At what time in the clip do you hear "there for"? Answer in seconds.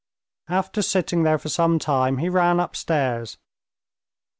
1.21-1.49